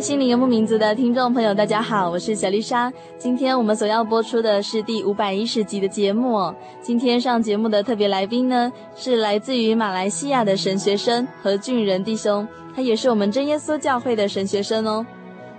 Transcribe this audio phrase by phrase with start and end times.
[0.00, 2.90] 心灵游牧民族的听众朋友，大家好，我是小丽莎。
[3.18, 6.52] 今天我们所要播出的是第五百一十集的节目。
[6.80, 15.04] 今天上节目的特别来宾呢，是来自于马来西亚的神学生何俊仁弟兄，他也是我们真耶稣教会的神学生哦。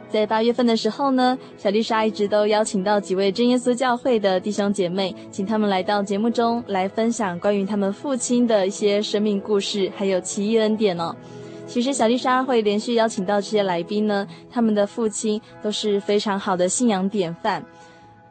[0.10, 11.16] 在八月份的时候呢，小丽莎一直都邀请到几位真耶稣教会的弟兄姐妹，请他们来到节目中来分享关于他们父亲的一些生命故事，还有奇异恩典哦。
[11.72, 17.64] 其实小丽莎会连续邀请到这些来宾呢，他们的父亲都是非常好的信仰典范。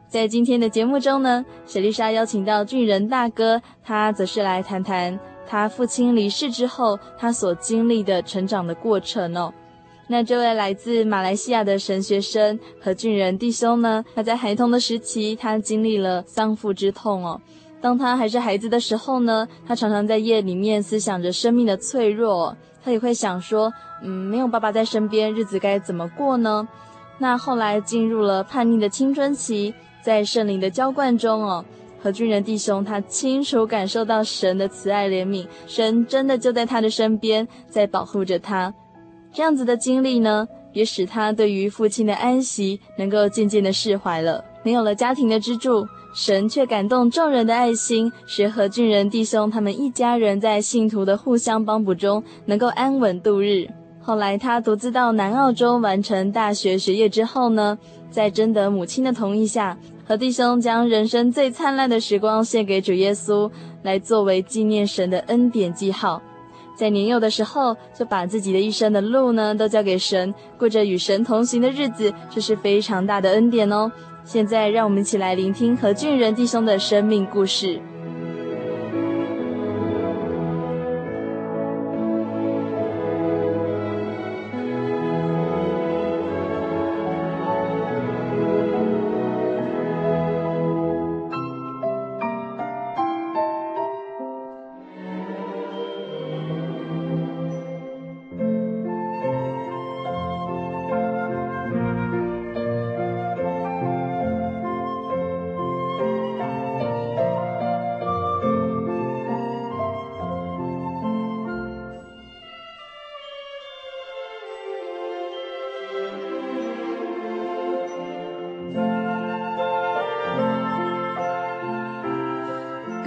[0.07, 9.51] 在今天的节目中呢，小丽莎邀请到俊仁大哥，他则是来谈谈他父亲离世之后他所经历的成长的过程哦。
[10.05, 17.41] 那这位来自马来西亚的神学生何俊仁弟兄呢，他在孩童的时期，他经历了丧父之痛哦。
[17.81, 22.55] 当他还是孩子的时候呢，他常常在夜里面思想着生命的脆弱。
[22.83, 23.71] 他也会想说，
[24.01, 26.67] 嗯，没有爸爸在身边，日子该怎么过呢？
[27.17, 31.63] 那后来进入了叛逆的青春期，在圣灵的浇灌中哦，
[32.01, 38.73] 何俊仁弟兄他清楚感受到神的慈爱怜悯，神真的就在他的身边，在保护着他。
[39.31, 44.43] 这样子的经历呢，也使他对于父亲的安息能够渐渐的释怀了。
[44.63, 45.87] 没有了家庭的支柱。
[46.13, 53.67] 神却感动众人的爱心，使何俊仁弟兄他们一家人在信徒的互相帮补中，能够安稳度日。
[54.01, 57.77] 后来他独自到南澳洲完成大学学业之后呢，
[58.09, 63.49] 在征得母亲的同意下，何弟兄将人生最灿烂的时光献给主耶稣，
[63.83, 66.21] 来作为纪念神的恩典记号。
[66.75, 73.91] 在年幼的时候，就把自己的一生的路呢，都交给神，过着与神同行的日子，这是非常大的恩典哦。
[74.23, 77.79] 现在，让我们一起来聆听何俊仁弟兄的生命故事。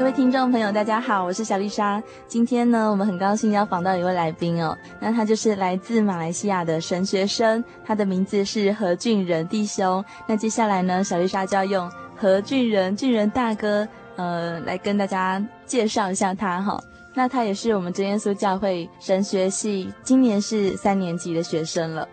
[0.04, 2.02] 各位听众朋友，大家好，我是小丽莎。
[2.26, 10.04] 今天呢，我们很高兴要访到一位来宾哦，那他就是来自马来西亚的神学生，他的名字是何俊仁弟兄。
[10.26, 16.78] 那接下来呢，小丽莎就要用何俊仁、俊仁大哥，呃，来跟大家介绍一下他哈。
[17.14, 22.06] 那他也是我们真耶稣教会神学系，今年是三年级的学生了。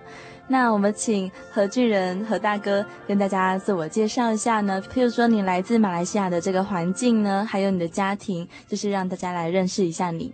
[0.51, 4.81] 那我们请何俊仁何大哥跟大家自我介绍一下呢？
[4.81, 10.33] 譬如说你来自马来西亚的这个环境呢，还有你的家庭，就是让大家来认识一下你。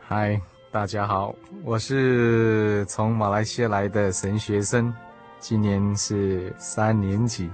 [0.00, 0.40] 嗨，
[0.72, 1.32] 大家好，
[1.62, 4.92] 我是从马来西亚来的神学生，
[5.38, 7.48] 今年是三年级。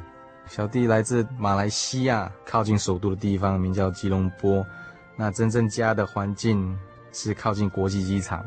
[0.46, 4.64] 小弟来自马来西亚靠近首都的地方，名叫吉隆坡。
[5.14, 6.74] 那真正家的环境
[7.12, 8.42] 是靠近国际机场，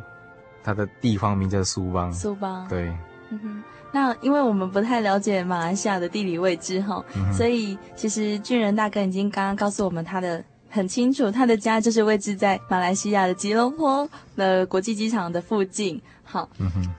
[0.63, 2.11] 它的地方名叫苏邦。
[2.11, 2.91] 苏邦，对。
[3.35, 16.01] 嗯哼，那因为我们不太了解马来西亚的地理位置哈，嗯、所以其实俊仁大哥已经刚刚告诉我们他的很清楚，他的家就是位置在马来西亚的吉隆坡的国际机场的附近。
[16.23, 16.89] 好，嗯哼，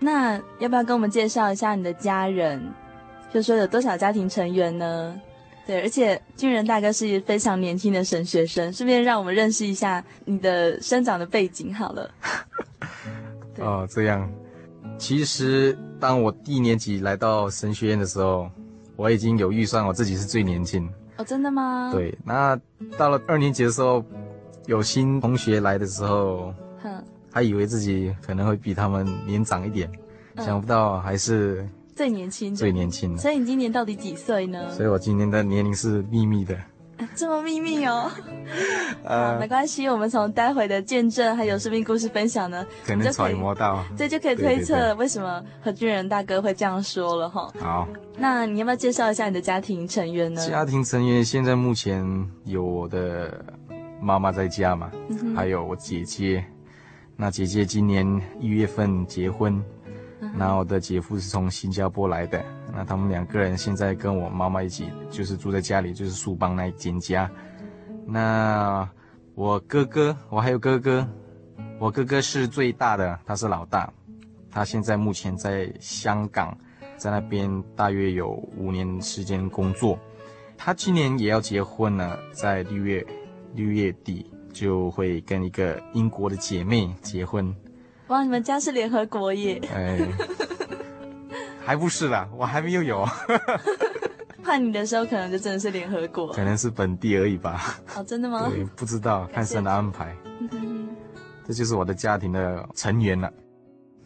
[0.00, 2.60] 那要不要跟我们介绍一下你的家人？
[3.32, 5.20] 就说有多少家庭成员呢？
[5.66, 12.10] 对，而且俊仁大哥是非常年轻的神学生，顺便让我们认识一下你的生长的背景好了。
[13.58, 14.30] 哦，这样。
[14.98, 18.50] 其实当我一年级来到神学院的时候，
[18.96, 20.88] 我已经有预算，我自己是最年轻。
[21.16, 21.90] 哦，真的吗？
[21.92, 22.16] 对。
[22.24, 22.58] 那
[22.96, 24.04] 到了二年级的时候，
[24.66, 29.90] 有新同学来的时候，哼，还以为自己可能会比他们年长一点，
[30.36, 31.68] 嗯、想不到还是。
[31.94, 33.18] 最年轻，最年轻的。
[33.22, 34.68] 所以你今年到底几岁呢？
[34.70, 36.58] 所以我今年的年龄是秘密的。
[36.98, 38.10] 啊、 这么秘密哦？
[39.04, 47.52] 呃，没关系，我们从待会的见证还有生命故事分享呢，可能揣摩到，这就可以推测为什么何俊仁大哥会这样说了哈。
[47.58, 50.48] 好，那你要不要介绍一下你的家庭成员呢？
[50.48, 52.04] 家庭成员现在目前
[52.44, 53.44] 有我的
[54.00, 56.44] 妈妈在家嘛，嗯、还有我姐姐。
[57.16, 59.62] 那姐姐今年一月份结婚。
[60.36, 62.42] 那我的姐夫是从新加坡来的，
[62.74, 67.30] 那他们两个人现在跟我妈妈一起，就是住在家里，就是苏邦那一间家。
[68.06, 68.88] 那
[69.34, 71.06] 我哥哥，我还有哥哥，
[71.78, 73.92] 我哥哥是最大的，他是老大，
[74.50, 76.56] 他现在目前在香港，
[76.96, 79.98] 在那边大约有五年时间工作。
[80.56, 83.04] 他今年也要结婚了，在六月
[83.54, 87.54] 六月底就会跟一个英国的姐妹结婚。
[88.08, 89.60] 哇，你们家是联合国耶？
[89.74, 89.98] 哎，
[91.64, 93.06] 还不是啦，我还没有有。
[94.44, 97.80] 判你的时候，可能就真的是联合国，可能是本地而已吧。
[97.96, 98.50] 哦，真的吗？
[98.50, 100.14] 对，不知道，看神的安排。
[100.40, 100.88] 嗯哼哼，
[101.46, 103.32] 这就是我的家庭的成员了。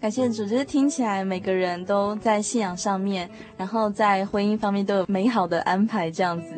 [0.01, 6.55] 感谢主，就是听起来每个人都在信仰上面，然后在婚姻方面都有美好的安排，这样子。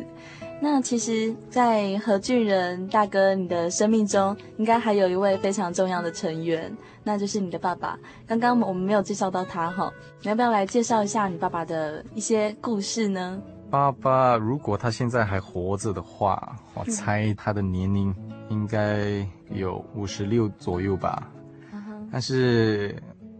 [0.63, 6.71] 那其实，在何俊仁大哥你的生命中，应该还有一位非常重要的成员，
[7.03, 7.97] 那就是你的爸爸。
[8.27, 9.91] 刚刚我们没有介绍到他哈，
[10.21, 13.41] 你要不要来介绍一下你爸爸的一些故事呢？
[13.71, 18.15] 爸爸，如果他现在还活着的话，我猜他的年龄
[18.49, 21.27] 应该有五十六左右吧。
[21.73, 22.95] 嗯、但是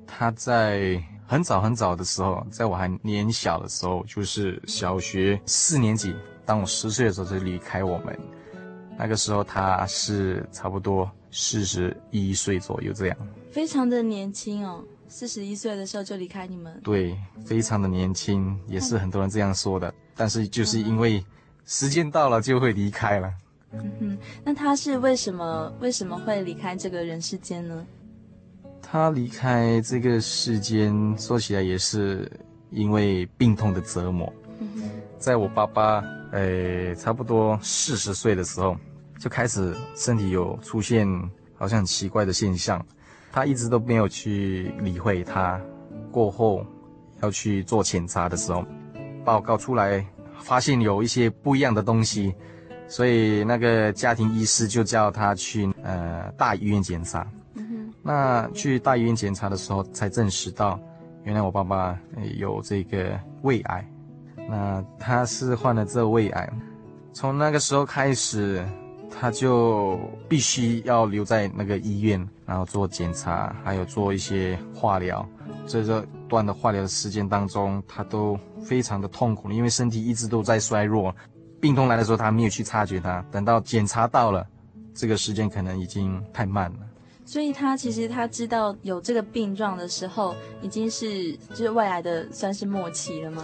[0.08, 6.16] 他在很早很早的时候，在我还年小的时候，就是小学四年级。
[6.52, 8.20] 当我十岁的时候就离开我们，
[8.98, 13.18] 那个时候他是差不多四十一岁左右这样，
[13.50, 21.26] 非常的年轻哦，四十一岁的时候就离开你们，对，非常的年轻，也是很多人这样说的，但是就是因为
[21.64, 23.32] 时间到了就会离开了。
[23.72, 27.88] 嗯哼，那他是为什么为什么会离开这个人世间呢？
[28.82, 32.30] 他离开这个世间，说起来也是
[32.72, 34.34] 因为病痛的折磨。
[34.60, 34.68] 嗯，
[35.18, 36.04] 在我爸爸。
[36.32, 38.76] 诶，差不多四十岁的时候，
[39.20, 41.08] 就开始身体有出现
[41.58, 42.84] 好像很奇怪的现象，
[43.32, 45.60] 他一直都没有去理会他。
[46.12, 46.66] 过后
[47.22, 48.66] 要去做检查的时候，
[49.24, 50.06] 报告出来
[50.40, 52.34] 发现有一些不一样的东西，
[52.88, 57.26] 所以那个家庭医师就叫他去呃大医院检查。
[57.56, 57.94] 嗯哼。
[58.04, 60.80] 那去大医院检查的时候，才证实到
[61.24, 61.98] 原来我爸爸
[62.38, 63.88] 有这个胃癌。
[64.50, 66.50] 那他是患了这胃癌，
[67.14, 68.66] 从那个时候开始，
[69.10, 75.28] 他就必须要留在那个医院，然后做检查，还有做一些化疗。
[75.68, 81.14] 在这段的化疗的时间当中，他都非常的痛苦，因为身体一直都在衰弱。
[81.62, 84.46] 病痛来的时候，他没有去察觉它，等到检查到了，
[84.94, 86.80] 这个时间可能已经太慢了。
[87.24, 93.44] 所以他其实他知道有这个病状的时候，已经是就是胃癌的算是末期了吗？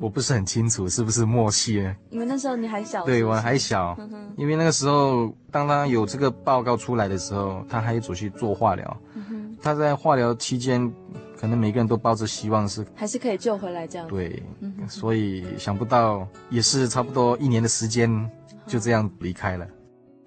[0.00, 1.96] 我不是很清楚是不是默契呢？
[2.10, 3.04] 因为那时候你还小？
[3.04, 3.96] 对，我还小。
[3.98, 9.00] 嗯、因为那个时候，当他有这个报告出来的时候，他还走去做化疗。
[9.14, 10.92] 嗯、他在化疗期间，
[11.38, 14.06] 可能每个人都抱着希望是还是可以救回来这样。
[14.08, 18.30] 对，嗯、所以想不到也是差不多一年的时间
[18.66, 19.66] 就这样离开了。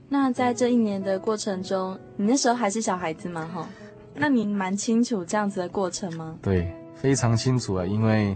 [0.07, 3.47] 那在这一年的过程中，你那时候还是小孩子吗？
[3.53, 3.67] 哈，
[4.15, 6.35] 那你蛮清楚这样子的过程吗？
[6.41, 8.35] 对，非常清楚啊，因为。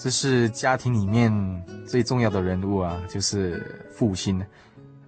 [0.00, 1.32] 这是家庭里面
[1.84, 4.40] 最重要的人物啊，就是父亲。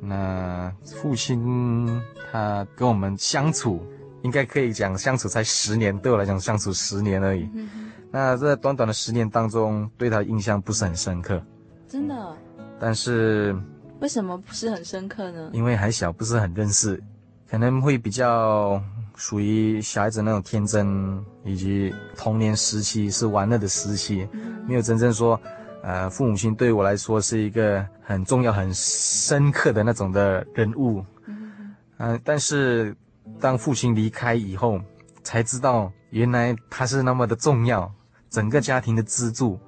[0.01, 3.87] 那父亲他跟我们相处，
[4.23, 7.49] 应该可以讲相处才十年，对我来讲相处十年而已。
[7.55, 11.41] 嗯、那在短短的十年当中，对他印象不是很深刻。
[11.87, 12.37] 真的？
[12.81, 13.55] 但是
[14.01, 15.51] 为什么不是很深刻呢？
[15.53, 17.01] 因为还小，不是很认识，
[17.49, 18.83] 可能会比较
[19.21, 24.27] 属于小孩子那种天真，以及童年时期是玩乐的时期，
[24.67, 25.39] 没有真正说，
[25.83, 31.05] 呃，父母亲对我来说是一个很重要、很深刻的那种的人物。
[31.27, 32.97] 嗯、呃，但是
[33.39, 34.81] 当父亲离开以后，
[35.23, 37.93] 才知道原来他是那么的重要，
[38.31, 39.59] 整个家庭的支柱，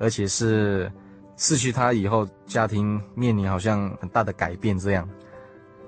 [0.00, 0.90] 而且是
[1.36, 5.08] 失去他以后，家庭面临好像很大的改变这样。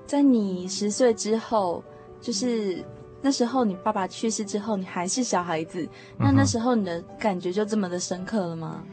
[0.07, 1.83] 在你十岁之后，
[2.21, 2.81] 就是
[3.21, 8.83] 那时候你爸爸去世之后，你还是小孩子，那那时候你的感觉就这么的深刻了吗？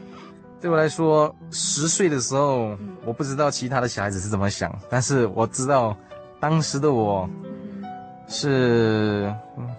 [0.59, 5.95] 对我来说，十岁的时候，我不知道其他的小孩子是怎么想，但是我知道
[6.39, 7.29] 当时的我
[8.27, 9.33] 是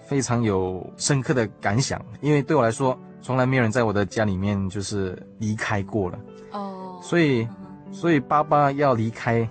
[0.07, 6.19] 非常有深刻的感想，因为对我来说，从来没有人在我的家里面就是离开过了。
[6.51, 7.47] 哦，所以，
[7.91, 9.47] 所以爸爸要离开。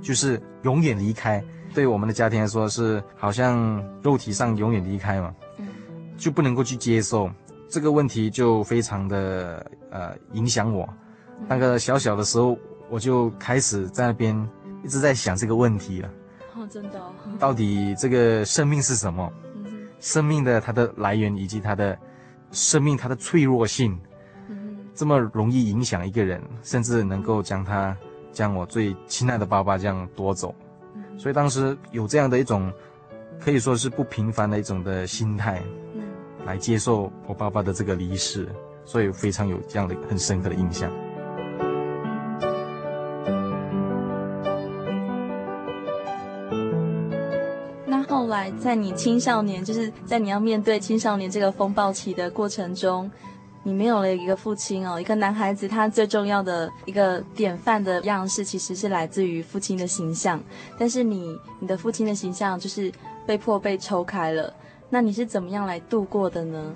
[0.00, 1.42] 就是永远离开，
[1.78, 5.68] 对我们的家庭来说是好像肉体上永远离开嘛，嗯，
[6.16, 7.30] 就不能够去接受
[7.68, 10.88] 这个问题，就非常的呃影响我。
[11.46, 12.58] 那个小小的时候，
[12.90, 14.34] 我就开始在那边
[14.82, 16.10] 一直在想这个问题了。
[16.56, 17.12] 哦，真的哦。
[17.38, 19.32] 到底这个生命是什么？
[19.54, 21.96] 嗯，生命的它的来源以及它的
[22.50, 23.96] 生命它的脆弱性，
[24.48, 27.96] 嗯，这么容易影响一个人，甚至能够将他。
[28.30, 30.54] 将我最亲爱的爸爸这样夺走，
[31.18, 32.72] 所以当时有这样的一种，
[33.40, 35.60] 可以说是不平凡的一种的心态，
[36.46, 38.48] 来接受我爸爸的这个离世，
[38.84, 40.88] 所以非常有这样的很深刻的印象。
[47.84, 53.10] 那后来在你青少年，就是在你要面对青少年这个风暴期的过程中。
[53.68, 60.42] 你没有了一个父亲哦，一个男孩子，他最重要的一个典范的样式，其实是来自于父亲的形象。
[60.78, 62.90] 但是你，你的父亲的形象就是
[63.26, 64.50] 被迫被抽开了。
[64.88, 66.72] 那你是怎么样来度过的呢？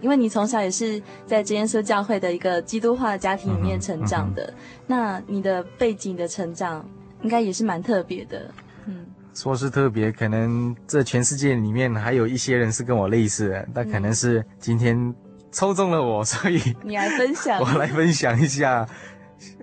[0.00, 6.88] 因为你从小也是在真耶稣教会的一个基督化的家庭里面成长的，嗯嗯、那你的背景的成长
[7.22, 8.48] 应该也是蛮特别的。
[8.86, 15.12] 嗯，说是特别，可能这全世界里面还有一些人是跟我类似的，但可能是今天。
[15.52, 18.86] 抽中了我， 所以你来分享，我来分享一下，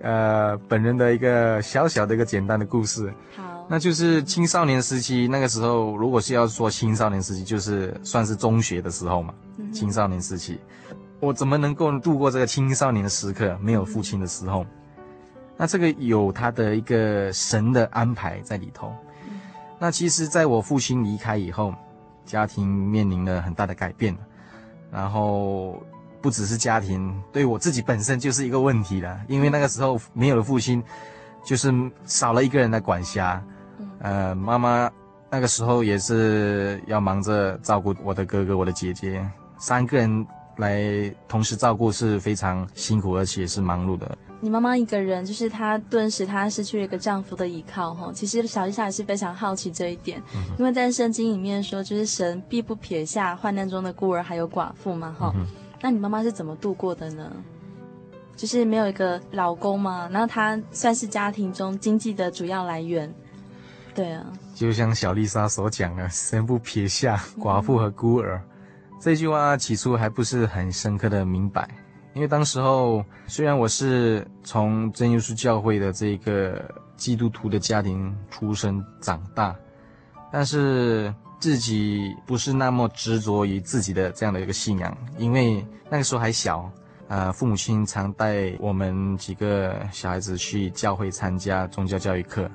[0.02, 3.12] 呃，本人的一个小小的一个简单的故事。
[3.36, 9.34] 好，那就是青少年时期，那个时候，如果是要说青少年时期，就是算是中学的时候嘛。
[9.58, 10.58] 嗯、青少年时期，
[11.18, 13.58] 我怎么能够度过这个青少年的时刻？
[13.60, 14.64] 没有父亲的时候，
[14.96, 15.02] 嗯、
[15.56, 18.94] 那这个有他的一个神的安排在里头。
[19.28, 19.40] 嗯、
[19.78, 21.74] 那其实，在我父亲离开以后，
[22.24, 24.16] 家庭面临了很大的改变。
[24.92, 25.82] 然后
[26.20, 30.82] 不只是家庭，对我自己本身就是一个问题了，因为那个时候没有了父亲，
[31.44, 31.72] 就是
[32.04, 33.42] 少了一个人的管辖。
[34.00, 34.90] 呃，妈妈
[35.30, 39.24] 那个时候也是要忙着照顾我的哥哥、我的姐姐，
[39.58, 44.18] 三个人来同时照顾是非常辛苦，而且是忙碌的。
[44.42, 48.10] 你妈妈一个人，就是她顿时她失去了一个丈夫的依靠，哈。
[48.14, 55.30] 其实小丽莎也是非常好奇这一点，嗯、因为在圣经里面说，就是神必不撇下患难中的孤儿还有寡妇嘛，哈。
[55.36, 55.46] 嗯、
[55.82, 57.30] 那你妈妈是怎么度过的呢？
[58.34, 63.12] 就是没有一个老公嘛，然后她算是家庭中经济的主要来源，
[63.94, 64.24] 对啊。
[64.54, 68.42] 就像小丽莎所讲的，神不撇下寡妇和孤儿，嗯、
[68.98, 71.68] 这句话起初还不是很深刻的明白。
[72.12, 76.62] 因为当时候，虽然我是从真耶稣教会的这个
[76.96, 79.54] 基督徒的家庭出生长大，
[80.32, 86.68] 但是自己不是那么执着于自己的这样的一个信仰，因为那个时候还小，
[87.06, 92.50] 呃，父母亲常带我们几个小孩子去教会参加宗教教育课，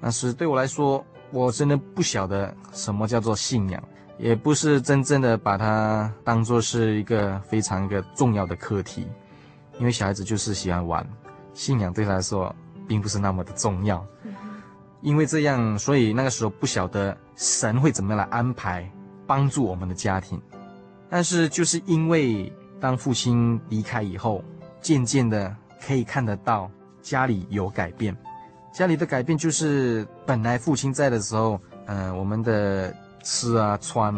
[0.00, 3.82] 但是对我来说，我真的不晓得什么叫做信仰。
[4.18, 9.06] 也不是真正的把它当做是一个非常一个重要的课题，
[9.78, 11.06] 因为小孩子就是喜欢玩，
[11.52, 12.54] 信仰对他来说
[12.88, 14.04] 并不是那么的重要。
[15.02, 18.90] 因为这样，所以那个时候不晓得神会怎么样来安排
[19.26, 20.40] 帮助我们的家庭。
[21.10, 24.42] 但是就是因为当父亲离开以后，
[24.80, 25.54] 渐渐的
[25.86, 26.70] 可以看得到
[27.02, 28.16] 家里有改变。
[28.72, 32.94] 家里的改变就是本来父亲在的时候，嗯、我们的。
[33.26, 34.14] 吃啊、穿、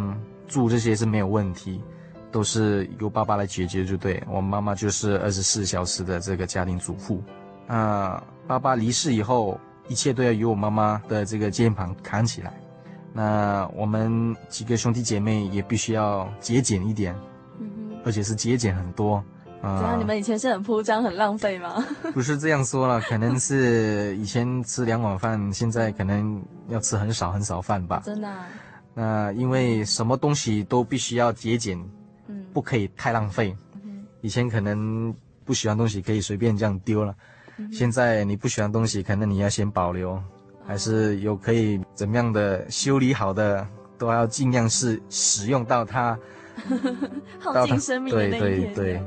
[0.46, 1.82] 住这些是没有问题，
[2.30, 4.22] 都是由爸爸来解决，就对。
[4.28, 7.22] 我妈妈就是二十四小时的这个家庭主妇。
[7.68, 12.52] 啊，爸爸离世以后，一切都要由我妈妈的这个肩膀扛起来。
[13.14, 17.16] 那我们几个兄弟姐妹也必须要节俭一点，
[17.58, 19.24] 嗯，而且是节俭很多。
[19.62, 19.96] 啊？
[19.98, 21.82] 你们以前是很铺张、很浪费吗？
[22.12, 28.02] 不是这样说了，可能是以前吃两碗饭，现在可能要吃很少很少饭吧。
[28.04, 28.46] 真的啊。
[29.00, 31.78] 那因为什么东西都必须要节俭，
[32.26, 33.56] 嗯，不可以太浪费。
[33.84, 35.14] 嗯，以前可能
[35.44, 37.14] 不喜欢东西可以随便这样丢了，
[37.58, 40.20] 嗯，现在你不喜欢东西，可能你要先保留，
[40.66, 43.64] 还是有可以怎么样的修理好的，
[43.96, 46.18] 都要尽量是使用到它，
[47.38, 48.12] 耗尽生命。
[48.12, 49.02] 对对对，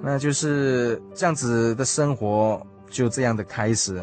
[0.00, 4.02] 那就是这样子的生活就这样的开始。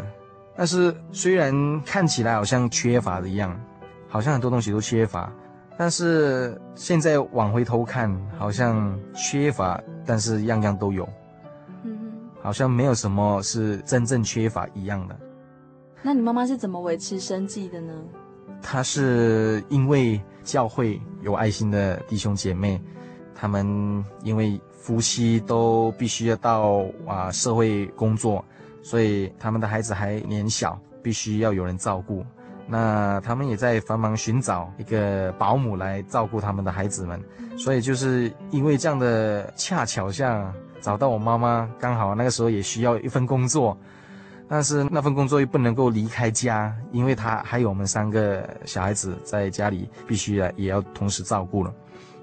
[0.56, 3.60] 但是虽然看起来好像缺乏的一样。
[4.18, 5.32] 好像很多东西都缺乏，
[5.78, 11.08] 但是现在往回头看，好像缺乏，但是样样都有，
[11.84, 11.96] 嗯，
[12.42, 15.16] 好像没有什么是真正缺乏一样的。
[16.02, 17.94] 那你妈妈是怎么维持生计的呢？
[18.60, 22.82] 她是因为教会有爱心的弟兄姐妹，
[23.36, 28.44] 他们因为夫妻都必须要到啊社会工作，
[28.82, 32.26] 所以他们的孩子还年小，必须要有人照顾。
[32.70, 37.24] 那他们也在繁忙寻找一个保姆来照顾他们的孩子们，
[37.58, 43.78] 所以就是因为这样的恰巧下找到我妈妈，刚好那个时候也需要一份工作，
[44.50, 51.74] 但是那份工作又不能够离开家，因为她还有我们三个小孩子在家里必须啊也要同时照顾了。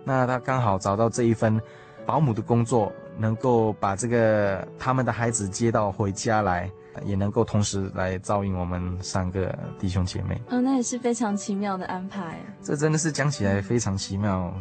[0.05, 1.59] 那她刚好找到这一份
[2.05, 6.71] 保姆的工作，能够把这个他们的孩子接到回家来。
[7.05, 12.39] 也能够同时来照应我们三个弟兄姐妹，嗯、哦，那也是非常奇妙的安排。
[12.63, 14.53] 这真的是讲起来非常奇妙，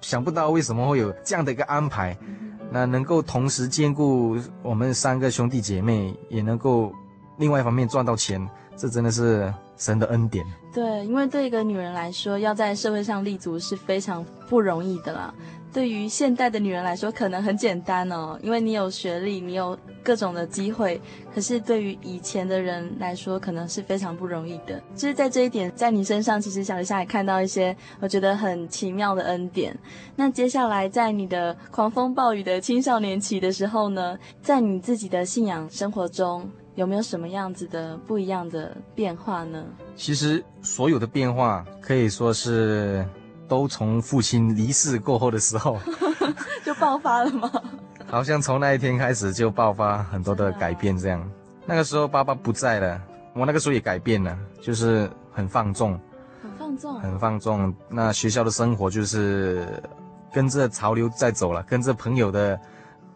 [0.00, 6.92] 想不到为什么会有这样的一个安排，嗯、那能够同时兼顾我们三个兄弟姐妹，也能够
[7.38, 10.44] 另外一方面赚到钱，这真的是神的恩典。
[10.72, 15.32] 对，因为对一个女人来说，要在社会上立足是非常不容易的啦。
[15.76, 20.98] 对于现代的女人来说，可能很简单哦，因为你有学历，你有各种的机会。
[21.34, 24.82] 可是对于以前的人来说，可能是非常不容易的。
[24.94, 29.78] 就是在这一点，在你身上，其实小丽莎也看到一些我觉得很奇妙的恩典。
[30.16, 39.62] 那接下来，在你的狂风暴雨的青少年期的时候呢，在你自己的信仰生活中，有没有什么样子的不一样的变化呢？
[39.94, 43.06] 其实所有的变化可以说是。
[43.48, 45.78] 都从父亲离世过后的时候
[46.64, 47.50] 就爆发了吗？
[48.08, 51.30] 好像从那一天开始就爆发很多的改变，这样。
[51.64, 53.00] 那个时候爸爸不在了，
[53.34, 55.98] 我那个时候也改变了，就是很放纵，
[56.40, 57.74] 很放纵，很放纵。
[57.88, 59.66] 那学校的生活就是
[60.32, 62.58] 跟着潮流在走了，跟着朋友的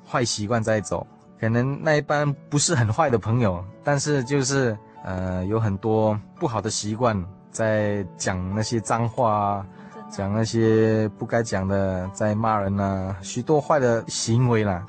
[0.05, 1.07] 坏习惯在走。
[1.39, 9.67] 可能那一班不是很坏的朋友，但是就是呃有很多不好的习惯，在讲那些脏话啊。
[10.11, 14.85] 讲那些不该讲的，在骂人呐、啊，许多坏的行为啦。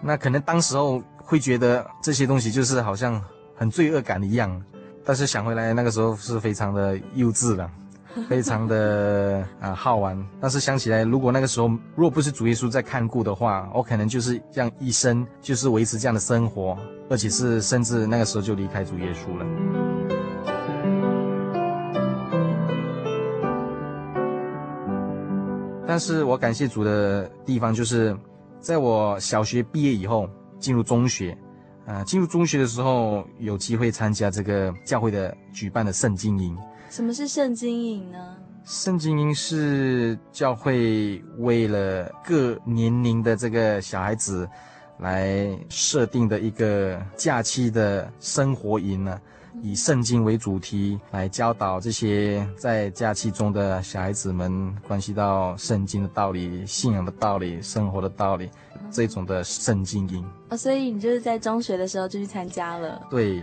[0.00, 3.20] 那可能当时候会觉得这些东西就是好像
[3.56, 4.62] 很罪恶感一样，
[5.04, 7.68] 但是想回来那个时候是非常的幼稚的，
[8.28, 10.16] 非常的啊好玩。
[10.40, 16.78] 但是想起来，如果那个时候如果不是主耶稣在看顾的话，我可能就是这样一生就是维持这样的生活，
[17.10, 19.85] 而且是甚至那个时候就离开主耶稣了。
[25.86, 28.16] 但是我感谢主的地方，就是
[28.58, 31.30] 在我小学毕业以后，进入中学，
[31.86, 36.56] 啊、呃，进入中学的时候，有机会参加这个教会的举办的圣经营。
[36.90, 38.36] 什么是圣经营呢？
[38.64, 44.48] 圣经营是教会为了各年龄的这个小孩子
[44.98, 49.20] 来设定的一个假期的生活营呢。
[49.62, 58.50] 以圣经为主题来教导这些在假期中的小孩子们，关系到圣经的道理、信仰的道理、生活的道理，
[58.90, 60.24] 这种的圣经营。
[60.50, 63.00] 哦，所以你就是在中学的时候就去参加了？
[63.10, 63.42] 对，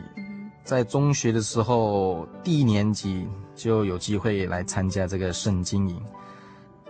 [0.64, 6.02] 在中学的时候，第一年级就有机会来参加这个圣经营，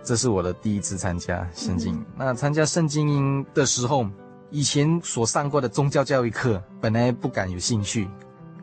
[0.02, 1.94] 这是我的第一次参加圣经。
[1.94, 2.06] 嗯。
[2.16, 4.06] 那参加圣经营的时候，
[4.50, 8.08] 以前所上过的宗教教育课，本来不敢有兴趣。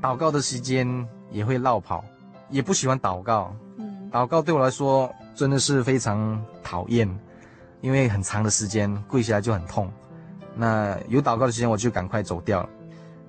[0.01, 2.03] 祷告的时间也会绕跑，
[2.49, 3.55] 也不喜欢祷告。
[3.77, 7.07] 嗯，祷告对我来说真的是非常讨厌，
[7.81, 9.91] 因为很长的时间跪下来就很痛。
[10.55, 12.69] 那有祷告的时间我就赶快走掉了。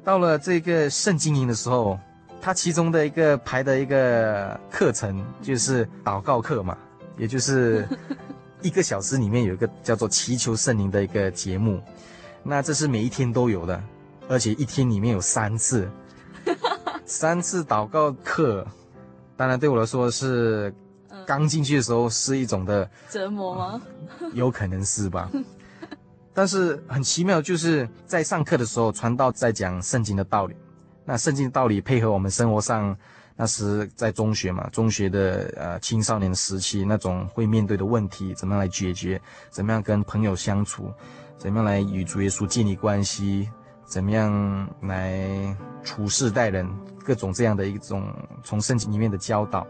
[0.03, 1.99] 到了这个圣经营的时候，
[2.41, 6.77] 它其中的一个排的一个课程就是祷告课嘛，
[7.19, 7.87] 也就是
[8.63, 11.81] 一个小时里面有一个叫做祈求圣灵的一个节目。
[12.43, 13.81] 那这是每一天都有的，
[14.29, 15.87] 而且一天里面有三次。
[17.05, 18.67] 三次祷告课，
[19.37, 20.75] 当然对我来说是
[21.27, 23.83] 刚进去的时候是一种的折磨吗？
[24.33, 25.31] 有可能是吧。
[26.35, 30.57] 但是很奇妙，就是在上课的时候，传道在讲圣经的道理。
[31.05, 32.97] 那圣经的道理配合我们生活上
[33.37, 39.21] 那时在中学嘛，中学的呃青少年时期那种会面对的问题，怎么样来解决？
[39.51, 40.91] 怎么样跟朋友相处？
[41.37, 43.51] 怎么样来与主耶稣建立关系？
[43.93, 46.67] 怎么样来处事待人？
[47.05, 48.11] 各种这样的一种
[48.43, 49.67] 从圣经里面的教导。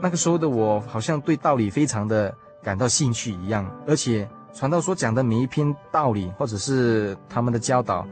[0.00, 8.08] 那个时候的我，好像对道理非常的感到兴趣一样，而且传道所讲的每一篇道理，或者是他们的教导，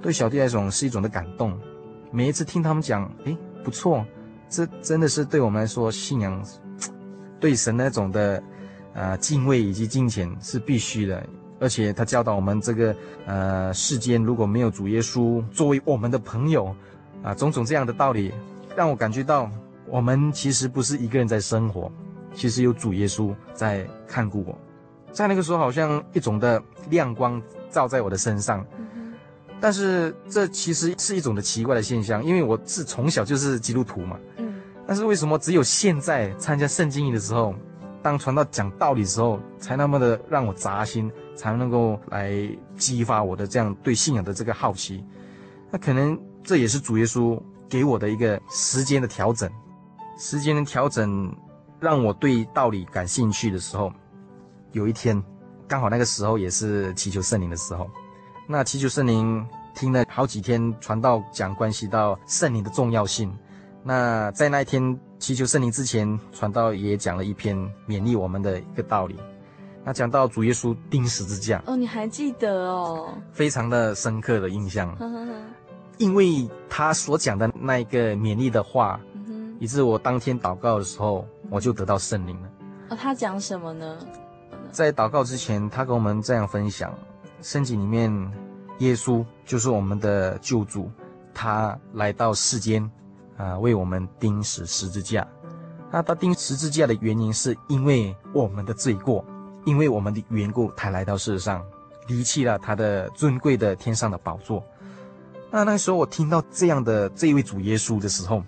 [0.00, 1.58] 对小弟来说是一种的感动。
[2.12, 4.06] 每一次听他们讲，诶，不错。
[4.48, 6.40] 这真的是对我们来说，信仰
[7.40, 8.40] 对神那种的
[8.94, 11.26] 呃敬畏以及敬虔是必须的。
[11.62, 12.94] 而且他教导我们，这个
[13.24, 16.66] 呃世间如果没有主耶稣作为我们的朋友，
[17.22, 18.32] 啊、呃，种种这样的道理，
[18.74, 19.48] 让我感觉到
[19.86, 21.90] 我们其实不是一个人在生活，
[22.34, 24.58] 其实有主耶稣在看顾我。
[25.12, 28.66] 在那个时候，好像一种的亮光照在我的身上。
[29.60, 34.18] 但是这其实是一种的奇怪的现象，因为我是从小就是基督徒嘛。
[34.38, 34.54] 嗯。
[34.84, 37.54] 但是为什么只有现在参加圣经营的时候，
[38.02, 42.32] 当传道讲道理的时候，才那么的让我扎心，才能够来
[42.76, 45.04] 激发我的这样对信仰的这个好奇？
[45.70, 49.50] 那可能这也是主耶稣给我的一个时间的调整，
[50.18, 51.34] 时间的调整
[51.80, 53.92] 让我对道理感兴趣的时候，
[54.72, 55.22] 有一天
[55.66, 57.88] 刚好那个时候也是祈求圣灵的时候。
[58.46, 63.32] 那祈求圣灵听了好几天传道讲关系到圣灵的重要性。
[63.82, 67.56] 那在那一天祈求圣灵之前，传道也讲了一篇
[67.88, 69.16] 勉励我们的一个道理。
[69.84, 73.12] 那讲到主耶稣钉十字架哦，你还记得哦？
[73.32, 74.96] 非常的深刻的印象，
[75.98, 79.00] 因为他所讲的那一个勉励的话，
[79.58, 82.48] 以致我当天祷告的时候，我就得到圣灵了。
[82.90, 83.98] 哦，他讲什么呢？
[84.70, 86.92] 在祷告之前，他跟我们这样分享。
[87.40, 88.10] 圣经里面，
[88.78, 90.88] 耶稣就是我们的救主，
[91.34, 92.88] 他来到世间，
[93.36, 95.26] 啊，为我们钉死十字架。
[95.90, 99.24] 那他钉十字架的原因，是因为我们的罪过，
[99.64, 101.64] 因为我们的缘故，他来到世上，
[102.08, 104.64] 离弃了他的尊贵的天上的宝座。
[105.50, 108.42] 那那时候我听到这样的这一位主耶稣的时候，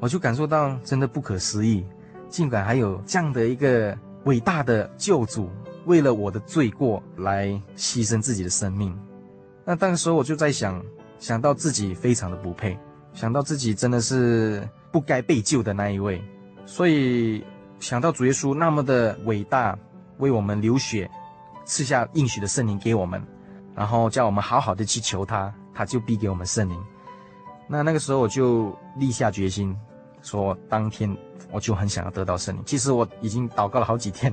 [0.00, 1.84] 我就感受到真的不可思议，
[2.28, 5.48] 竟然还有这样的一个伟大的救主。
[5.84, 8.96] 为了我的罪过来牺牲自己的生命，
[9.64, 10.80] 那当时我就在想，
[11.18, 12.78] 想到自己非常的不配，
[13.12, 16.22] 想到自己真的是不该被救的那一位，
[16.66, 17.42] 所以
[17.80, 19.76] 想到主耶稣那么的伟大，
[20.22, 21.10] 为我们流血，
[21.66, 23.22] 赐下应许的圣灵给我们，
[23.74, 26.78] 然后叫我们好好的去求他，他就必给我们圣灵。
[27.68, 29.76] 那那个时候我就立下决心。
[30.24, 31.10] 说当天
[31.50, 34.32] 我就很想要得到圣灵，其实我已经祷告了好几天，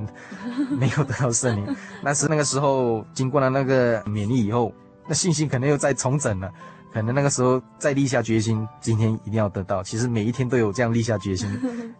[0.70, 1.76] 没有得到圣灵。
[2.04, 4.72] 但是那个时候经过了那个勉励以后，
[5.08, 6.48] 那信心可能又再重整了，
[6.92, 9.82] 可能那个时候再立下决心，今天一定要得到。
[9.82, 11.50] 其实每一天都有这样立下决心，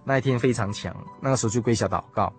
[0.05, 0.94] 那一天非常强。
[1.20, 2.33] 那个时候就跪下祷告，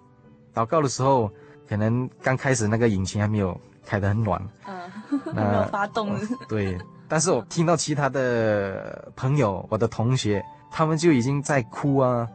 [0.53, 1.31] 祷告的时候
[1.67, 4.91] 可能刚开始那个引擎还没有开得很暖，嗯，
[5.33, 6.15] 那没有发动。
[6.47, 10.43] 对，但是我听到其他的朋友，我的同学。
[10.73, 12.25] 他们就已经在哭啊，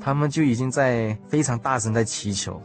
[0.00, 2.60] 他们就已经在非常大声在祈求，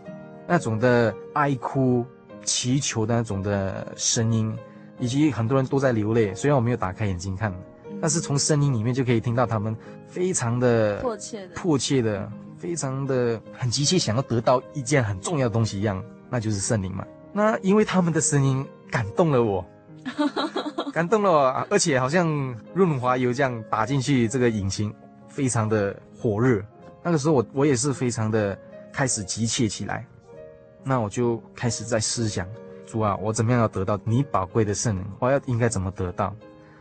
[0.47, 2.03] 那种的哀哭、
[2.43, 4.51] 祈求的那种的声音，
[4.97, 6.33] 以及很多人都在流泪。
[6.33, 7.53] 虽然我没有打开眼睛看，
[8.01, 12.31] 但是从声音里面就可以听到他们非常的迫切的、迫切的、
[12.61, 17.03] 非常的很急切想要得到一件很重要的东西一样，那就是圣灵嘛。
[17.33, 19.65] 那因为他们的声音感动了我。
[20.93, 22.27] 感动了我，而且好像
[22.73, 24.93] 润滑油这样打进去，这个引擎。
[25.29, 26.61] 非常的火热，
[27.01, 28.57] 那个时候我我也是非常的
[28.91, 30.05] 开始急切起来，
[30.83, 32.45] 那我就开始在思想，
[32.85, 35.05] 主啊，我怎么样要得到你宝贵的圣灵？
[35.19, 36.35] 我要应该怎么得到？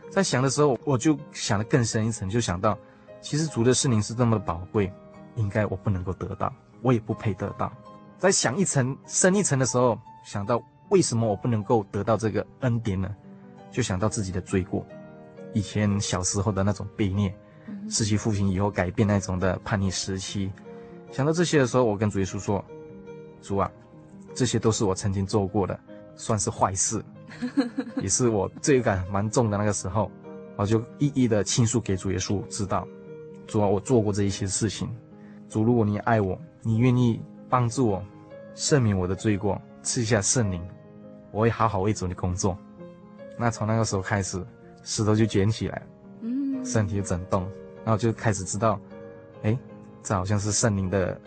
[0.09, 2.77] 在想的时候，我就想得更深一层，就想到，
[3.21, 4.91] 其实主的圣灵是这么的宝贵，
[5.35, 7.71] 应该我不能够得到，我也不配得到。
[8.17, 13.09] 在想一层深一层的时候，想到为什么我不能够得到这个恩典呢？
[13.71, 14.85] 就想到自己的罪过，
[15.53, 17.31] 以前小时候的那种悖逆。
[17.89, 20.51] 失去父亲以后改变那种的叛逆时期，
[21.11, 22.63] 想到这些的时候，我跟主耶稣说
[23.41, 23.71] ：“主啊，
[24.33, 25.79] 这些都是我曾经做过的，
[26.15, 27.03] 算是坏事，
[28.01, 30.11] 也是我罪感蛮重的那个时候，
[30.57, 32.87] 我就一一的倾诉给主耶稣知道。
[33.47, 34.89] 主啊，我做过这一些事情，
[35.51, 38.01] 主，如果你爱我，你愿意帮助我，
[38.55, 40.65] 赦免我的罪过，赐下圣灵，
[41.29, 42.57] 我会好好为主的工作。
[43.37, 44.41] 那从那个时候开始，
[44.81, 45.81] 石头就卷起来了。”
[46.63, 47.41] 身体就震动，
[47.83, 48.79] 然后就开始知道，
[49.41, 49.57] 哎，
[50.03, 51.19] 这好像是圣灵的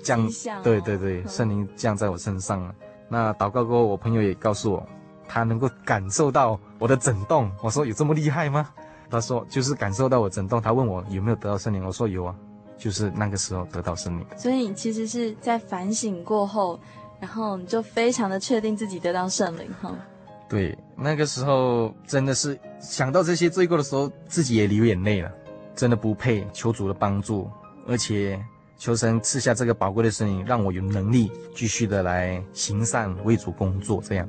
[0.00, 0.26] 降，
[0.62, 2.74] 对对对，圣灵降在我身上了。
[3.08, 4.88] 那祷告过后，我朋友也告诉我，
[5.26, 7.50] 他能够感受到我的震动。
[7.62, 8.72] 我说有这么厉害吗？
[9.10, 12.36] 他说就是感受到我震动，他问我有没有得到圣灵，我说有啊，
[12.80, 14.26] 就是那个时候得到圣灵。
[14.36, 16.80] 所以你其实是在反省过后，
[17.20, 19.94] 然后你就非常的确定自己得到圣灵哈。
[20.48, 25.30] 对，那个时候真的是想到这些罪过的时候，自己也流眼泪了，
[25.76, 27.48] 真的不配求主的帮助，
[27.86, 28.42] 而且
[28.76, 34.28] 求神赐下这个宝贵的圣灵，让我有能力继续的来行善为主工作，这样。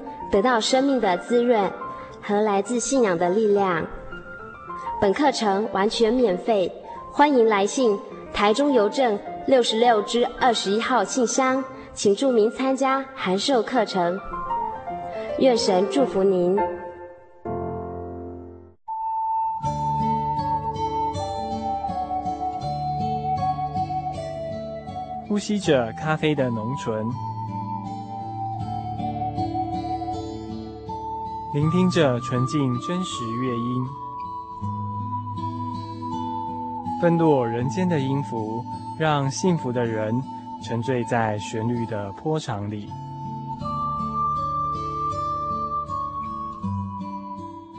[0.31, 1.69] 得到生命的滋润
[2.21, 3.85] 和来自信仰的力量。
[5.01, 6.71] 本课程完全免费，
[7.11, 7.99] 欢迎来信
[8.33, 11.63] 台中邮政六十六支二十一号信箱，
[11.93, 14.17] 请注明参加函授课程。
[15.39, 16.57] 愿神祝福您。
[25.27, 27.05] 呼吸着咖啡的浓醇。
[31.53, 33.85] 聆听着纯净真实乐音，
[37.01, 38.63] 分落人间的音符，
[38.97, 40.17] 让幸福的人
[40.63, 42.87] 沉醉在旋律的波长里。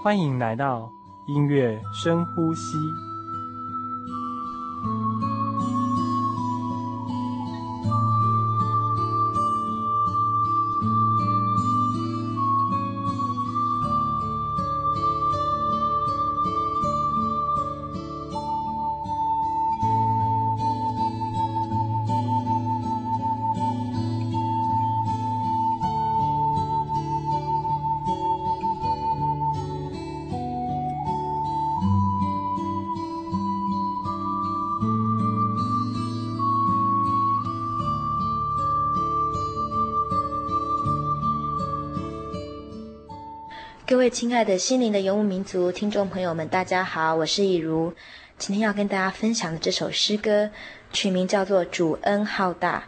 [0.03, 0.93] 欢迎来到
[1.25, 2.77] 音乐深呼吸。
[43.93, 47.93] 各位亲爱的心灵的游牧民族听众朋友们，大家好，我是以如。
[48.39, 50.49] 今天要跟大家分享的这首诗歌，
[50.95, 52.85] 取名叫做《主恩浩大》。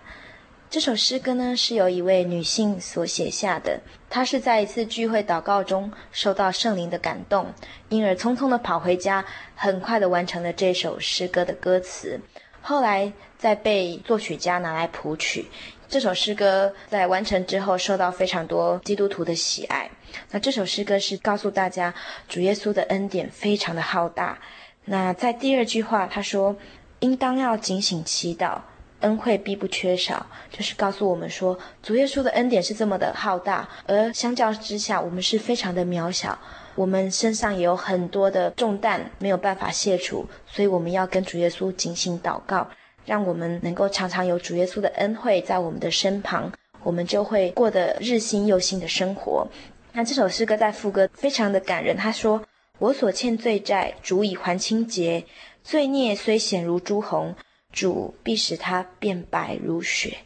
[0.70, 3.82] 这首诗歌呢，是由一位女性所写下的。
[4.08, 7.52] 她是在一次聚会祷告中受到圣灵的感动，
[7.90, 12.18] 因而匆匆的跑回家，很快的完成了这首诗歌的歌词。
[12.62, 15.44] 后来再被作曲家拿来谱曲。
[15.86, 19.90] 这首诗歌在完成之后，受到非常多基督徒的喜爱。
[20.30, 21.94] 那这首诗歌是告诉大家，
[22.28, 24.38] 主耶稣的恩典非常的浩大。
[24.86, 26.56] 那在第二句话，他说
[27.00, 28.58] ：“应当要警醒祈祷，
[29.00, 36.38] 恩惠必不缺少。”就是告诉我们说，主耶稣的恩典是这么的浩大，而相较之下，我们是非常的渺小，
[36.74, 42.68] 我们身上也有很多的重担没有办法卸除，所以我们要跟主耶稣警醒祷告，
[43.06, 49.48] 让我们能够常常有主耶稣的恩惠在我们的身旁，我们就会过得日新又新的生活。
[49.96, 52.44] 那这首诗歌在副歌非常的感人，他说
[52.80, 55.24] ：“我所欠罪债，主以还清结；
[55.62, 57.36] 罪孽虽显如朱红，
[57.72, 60.16] 主必使它变白如雪。”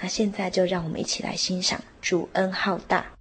[0.00, 3.15] 那现在就让我们一起来欣赏主恩浩大。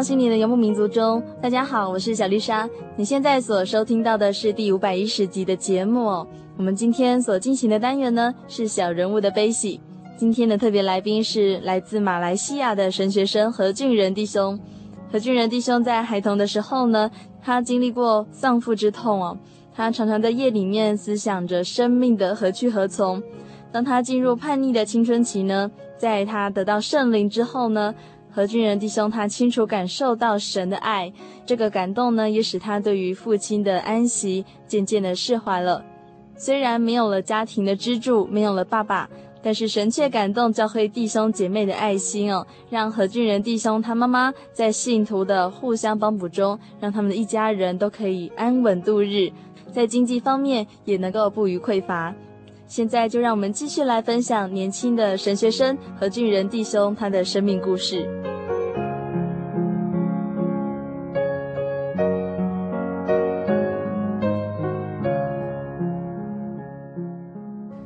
[0.00, 2.66] 到心灵的游牧民族中，大家好，我是小丽莎。
[2.96, 6.26] 你现在所收听到的是第五百一十集的节目。
[6.56, 9.78] 我们今天所进行的单元呢，是小人物的悲喜。
[10.16, 14.58] 今天的特别来宾是来自马来西亚的神学生何俊仁弟兄。
[15.12, 17.10] 何俊仁弟兄在孩童的时候呢，
[17.42, 19.36] 他经历过丧父之痛哦，
[19.74, 23.22] 他常常在夜里面思想着生命的何去何从。
[23.70, 27.94] 当他进入叛逆的青春期呢，在他得到圣灵之后呢，
[28.32, 31.12] 何俊仁弟兄，他清楚感受到神的爱，
[31.44, 35.84] 这个感动呢，也使他对于父亲的安息渐渐的释怀了。
[36.36, 39.10] 虽然没有了家庭的支柱，没有了爸爸，
[39.42, 49.30] 但是神却感动教会弟兄姐妹的爱心哦，让何俊仁弟兄他妈妈在信徒的互相帮补中，让他们的一家人都可以安稳度日，
[49.72, 52.14] 在经济方面也能够不虞匮乏。
[52.70, 58.08] 现在就让我们继续来分享年轻的神学生何俊仁弟兄他的生命故事。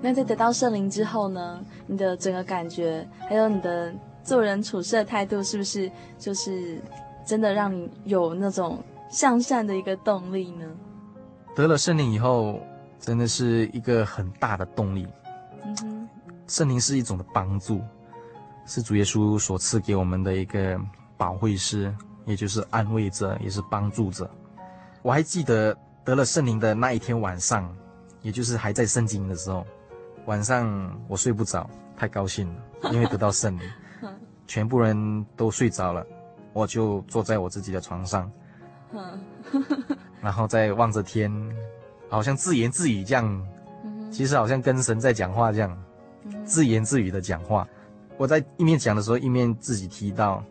[0.02, 1.64] 那在得到圣灵之后呢？
[1.86, 3.90] 你的整个感觉，还有你的
[4.22, 6.78] 做人处事的态度，是不是就是
[7.24, 10.66] 真的让你有那种向善的一个动力呢？
[11.56, 12.60] 得了圣灵以后。
[13.04, 15.06] 真的是一个很大的动力。
[15.62, 16.08] 嗯哼，
[16.46, 17.82] 圣灵是一种的帮助，
[18.64, 20.80] 是主耶稣所赐给我们的一个
[21.18, 24.30] 保惠师，也就是安慰者，也是帮助者。
[25.02, 27.70] 我还记得得了圣灵的那一天晚上，
[28.22, 29.66] 也就是还在圣经的时候，
[30.24, 31.68] 晚上我睡不着，
[31.98, 33.68] 太高兴了，因为得到圣灵，
[34.46, 36.06] 全部人都睡着了，
[36.54, 38.32] 我就坐在我自己的床上，
[40.22, 41.30] 然后再望着天。
[42.08, 43.46] 好像自言自语这样，
[44.10, 45.84] 其实好像跟神在讲话这样，
[46.44, 47.66] 自言自语的讲话。
[48.16, 50.42] 我在一面讲的时候，一面自己提到：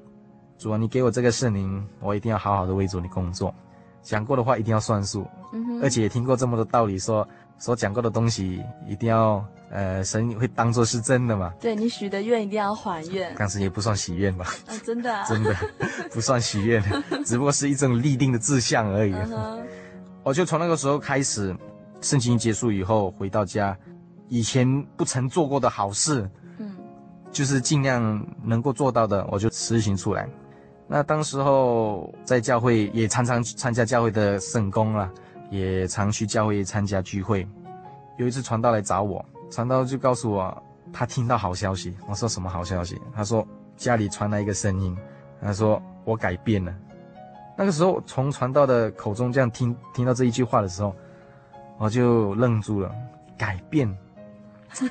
[0.58, 3.54] 主啊，你给我这个圣灵，我一定要好好的为主你工作。
[4.02, 5.26] 讲过的话一定要算数，
[5.82, 7.28] 而且也听过这么多道理说，说
[7.58, 11.54] 所讲过的东西一定要，呃，神会当做是真的嘛？
[11.62, 13.34] 对，你许的愿一定要还愿。
[13.36, 14.46] 当时也不算许愿吧？
[14.68, 15.24] 啊，真的啊？
[15.30, 15.56] 真的
[16.12, 16.84] 不算许愿，
[17.26, 19.14] 只不过是一种立定的志向而已。
[20.24, 21.56] 我就从那个时候开始，
[22.00, 23.78] 圣经结束以后回到家，
[24.30, 26.76] 以前不曾做过的好事，嗯，
[27.32, 30.28] 就是尽量能够做到的，我就实行出来。
[30.88, 35.12] 那当时候在教会也常常参加教会的圣工啊，
[35.50, 37.48] 也常去教会参加聚会。
[38.18, 41.96] 有一次传道来找我，传道就告诉我他听到好消息。
[42.08, 43.02] 我说什么好消息？
[43.14, 43.46] 他说
[43.76, 44.96] 家里传来一个声音，
[45.42, 46.74] 他说我改变了。
[47.56, 50.96] 那个时候，从传道的口中这样听听到这一句话的时候，
[51.78, 52.92] 我就愣住了。
[53.36, 53.88] 改变，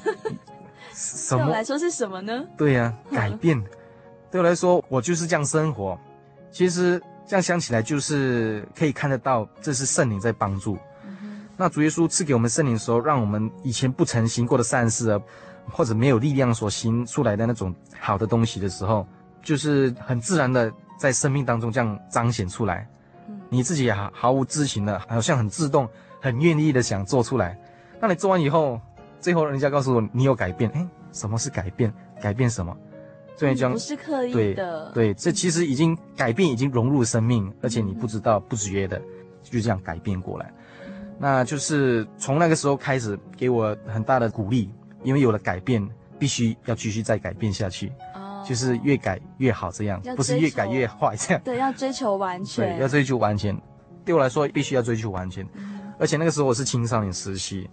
[0.93, 1.45] 什么？
[1.45, 2.45] 对我来说是什么呢？
[2.57, 3.63] 对呀、啊，改变。
[4.31, 5.99] 对我来说，我就是这样生活。
[6.51, 10.77] 其实这样想起来，就是可以看得到，这是圣灵在帮助。
[11.07, 15.21] 嗯、那主耶稣赐给我们圣灵的时候，让我们以前不曾行过的善事啊，
[15.71, 19.07] 或者没有力量所行出来的那种好的东西的时候，
[19.43, 20.71] 就是很自然的。
[21.03, 22.87] 在生命当中这样彰显出来，
[23.49, 25.89] 你自己也毫毫无知情的，好像很自动、
[26.21, 27.59] 很愿意的想做出来。
[28.01, 28.81] 那你做完以后，
[29.19, 31.93] 最后人家告诉我你有改变，诶，什么是改变？
[32.21, 32.77] 改变什么？
[33.35, 39.03] 所以这样不是刻意的，对对，这其实已经改变，已经融入生命，而且你不知道、不觉的
[39.43, 40.55] 就这样改变过来。
[41.19, 44.71] 那就是从那个时候开始给我很大的鼓励，
[45.03, 45.85] 因为有了改变，
[46.17, 47.91] 必须要继续再改变下去。
[48.45, 53.57] 就是越改越好，这样不是越改越坏，这样 对，要追求完全，对，要追求完全。
[54.05, 55.47] 对我来说，必须要追求完全。
[55.55, 57.69] 嗯、而且那个时候我是青少年时期，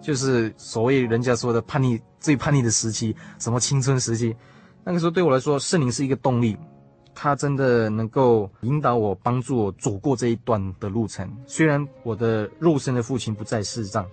[0.00, 4.34] 就是所谓人家说的叛逆、最叛逆的时期，什么青春时期。
[4.82, 6.56] 那个时候对我来说，圣灵是一个动力，
[7.14, 11.30] 它真的能够引导我、帮助我走过这一段的路程。
[11.46, 14.06] 虽然我的肉身的父亲不在世上。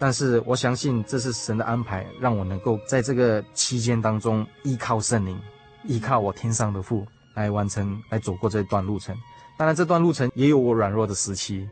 [0.00, 5.36] 但是我相信这是神的安排，让我能够在这个期间当中依靠圣灵，
[5.84, 9.16] 依靠我天上的父来完成，来走过这段路程。
[9.56, 11.68] 当然，这段路程也有我软弱的时期，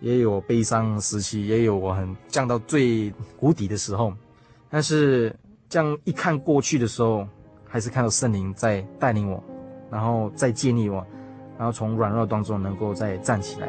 [0.00, 4.12] 也有悲伤时期，也有我很降到最谷底的时候。
[4.68, 5.34] 但是
[5.68, 7.26] 这样一看过去的时候，
[7.66, 9.42] 还是看到圣灵在带领我，
[9.90, 11.06] 然后再建立我，
[11.56, 13.68] 然后从软弱当中能够再站起来。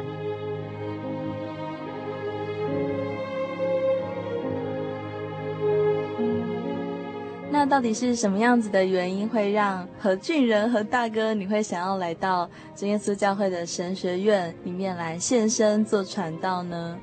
[7.60, 16.96] 那到底是什么样子的原因，会让何俊仁和大哥你会想要来到真耶稣教会的神学院里面来现身做传道呢？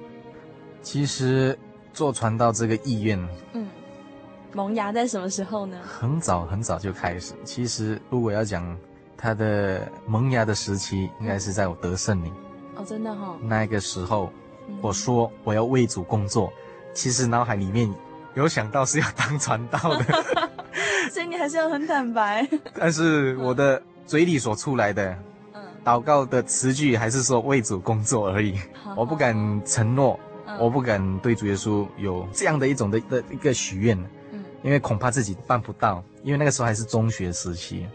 [0.81, 1.55] 其实
[1.93, 3.19] 做传道这个意愿，
[3.53, 3.67] 嗯，
[4.51, 5.77] 萌芽在什么时候呢？
[5.83, 7.35] 很早很早就开始。
[7.43, 8.75] 其实如果要讲
[9.15, 12.33] 他的萌芽的时期，应该是在我得圣灵
[12.77, 13.37] 哦，真的哈、哦。
[13.43, 14.31] 那个时候，
[14.81, 16.51] 我说我要为主工作，
[16.95, 17.93] 其实脑海里面。
[18.37, 20.05] 有想到是要当传道的，
[21.11, 22.47] 所以你还是要很坦白。
[22.75, 25.17] 但是我的嘴里所出来的，
[25.55, 28.55] 嗯，祷告的词句还是说为主工作而已。
[28.73, 29.35] 好好，我不敢
[29.65, 33.97] 承诺，嗯，我不敢对主耶稣有这样的一种的的一个许愿，
[34.31, 37.87] 嗯，因为恐怕自己办不到，因为那个时候还是中学时期，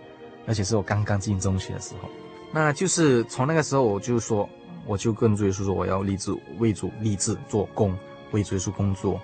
[0.49, 2.09] 而且是我刚刚进中学的时候。
[2.51, 4.49] 那就是从那个时候，我就说，
[4.87, 7.97] 我就跟主耶稣说，我要立志为主立志做工，
[8.33, 9.21] 为主耶稣工作。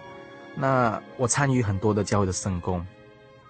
[0.60, 2.84] 那我参与很多的教会的圣工，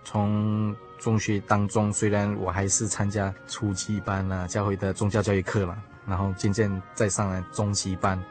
[0.05, 8.23] 从中学当中，虽然我还是参加初级班啊，教会的宗教教育课啦，然后渐渐再上来中级班，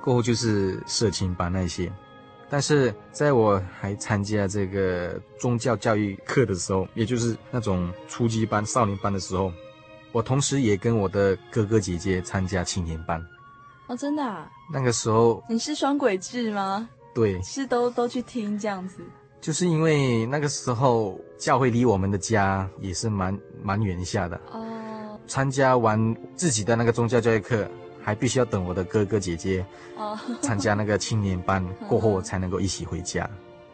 [0.00, 1.92] 过后就是社青班那些，
[2.50, 9.52] 但是在我还参加这个宗教教育课的时候，也就是那种初级班、少年班的时候，
[10.10, 13.24] 我同时也跟我的哥哥姐姐参加青年班。
[13.88, 14.50] 哦，真的啊？
[14.72, 16.88] 那个时候你是双轨制吗？
[17.16, 19.00] 对，是都都去听这样子，
[19.40, 25.18] 就是因为那个时候教会离我们的家也是蛮蛮远下的哦。
[25.26, 27.66] 参加完自己的那个宗教教育课，
[28.02, 29.64] 还必须要等我的哥哥姐姐
[29.96, 33.28] 哦参加那个青年班 过后，我才能够一起回家。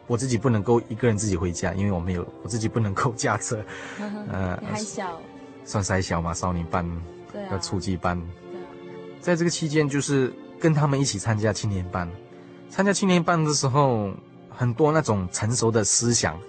[0.07, 3.63] 我自己不能够一个人自己回家，因为我没有我自己不能够驾车。
[4.31, 5.21] 呃，还小，
[5.65, 6.85] 算是还小嘛，少年班，
[7.31, 8.17] 对啊，要初级班。
[8.51, 8.67] 对啊，
[9.21, 12.09] 在这个期间，就是跟他们一起参加青年班。
[12.75, 14.09] 参加青年班的时候，
[14.49, 16.39] 很多那种成熟的思想，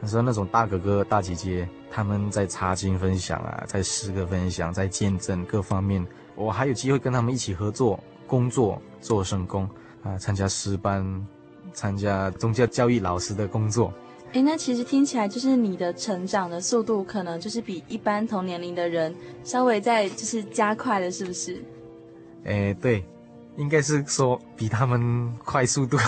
[0.00, 6.04] 很多那种大哥哥大姐姐，他们在查经分享啊，在诗歌分享，在见证各方面，
[6.34, 9.70] 我还有机会跟他们一起合作工作，做圣工
[10.02, 11.24] 啊，参加诗班，
[11.72, 13.94] 参加宗教教育老师的工作。
[14.32, 19.14] 哎，那其实听起来就是你的成长的速度，可能就是比一般同年龄的人
[19.44, 21.62] 稍微在就是加快了，是不是？
[22.44, 23.04] 哎，对。
[23.58, 25.98] 应该是说比他们快速度，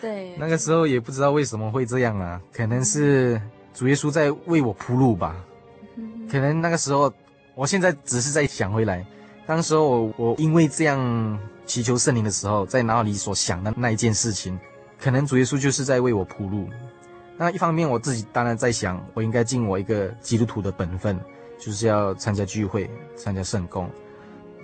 [0.00, 3.40] 对，那个时候也不知道为什么会这样啊，可能是
[3.72, 5.36] 主耶稣在为我铺路吧，
[6.30, 7.10] 可能那个时候，
[7.54, 9.06] 我现在只是在想回来，
[9.46, 14.58] 当时候我我因为这样祈求圣灵的时候，在脑里所想的那一件事情，
[15.00, 16.68] 可能主耶稣就是在为我铺路。
[17.36, 21.18] 那一方面我自己当然在想，我应该尽我一个基督徒的本分，
[21.58, 23.88] 就是要参加聚会，参加圣工。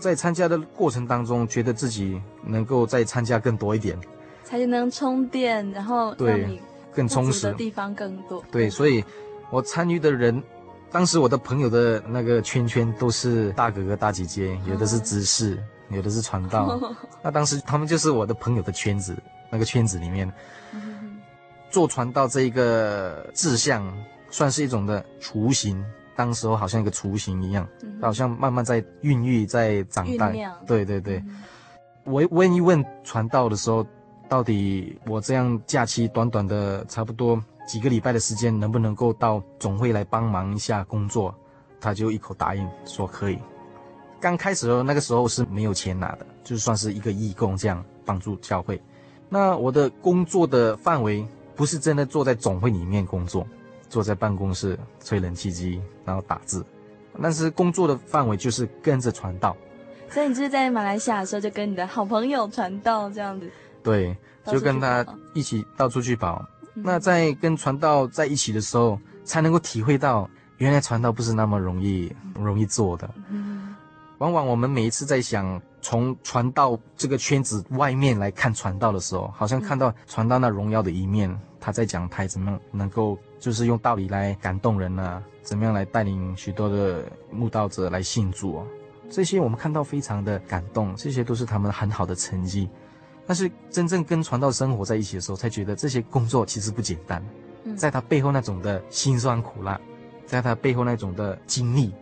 [0.00, 3.96] 在参加的过程当中，觉得自己能够再参加更多一点，
[4.42, 6.60] 才能充电，然后让你
[6.92, 8.42] 更充实的地方更多。
[8.50, 9.04] 对，所以，
[9.50, 10.42] 我参与的人，
[10.90, 15.54] 当时我的朋友的那个圈圈都是大哥哥大姐姐，有的是知识，
[15.90, 16.80] 嗯、有的是传道。
[17.22, 19.14] 那当时他们就是我的朋友的圈子，
[19.50, 20.32] 那个圈子里面，
[20.72, 21.18] 嗯、
[21.70, 23.86] 做传道这一个志向，
[24.30, 25.84] 算是一种的雏形。
[26.20, 30.30] 当时候好像一个雏形一样，嗯、好像慢慢在孕育，在长大。
[30.66, 31.42] 对对对，嗯、
[32.04, 33.86] 我问一问传道的时候，
[34.28, 41.34] 到底我这样假期短短的差不多几个礼拜的时间，能不能够到总会来帮忙一下工作？
[41.80, 43.38] 他就一口答应说可以。
[44.20, 48.78] 刚开始的那个时候是没有钱拿的，就算是一个义工这样帮助教会。
[49.30, 53.46] 那我的工作的范围不是真的坐在总会里面工作。
[53.90, 56.64] 坐在办公室吹冷气机，然后打字，
[57.20, 59.54] 但是工作的范围就是跟着传道。
[60.08, 63.50] 所以你就是在马来西亚的时候，就跟你的好朋友传道这样子。
[63.82, 64.16] 对，
[64.46, 66.42] 就跟他一起到处去跑。
[66.76, 73.12] 嗯、那在跟传道在一起的时候，才能够体会到，原来传道不是那么容易容易做的。
[73.28, 73.74] 嗯、
[74.18, 81.28] 往往我们每一次在想从传道这个圈子外面来看传道的时候，好像看到传道那荣耀的一面。
[81.28, 85.20] 嗯他在讲台怎么能够就是用道理来感动人啊？
[85.42, 88.66] 怎么样来带领许多的慕道者来信主哦？
[89.10, 92.68] 这些我们看到非常的感动，这些都是他们很好的成绩。
[93.26, 97.24] 但是真正跟传道生活在一起的时候，才觉得这些工作其实不简单。
[97.76, 99.80] 在他背后那种的辛酸苦辣，
[100.26, 101.92] 在他背后那种的经历，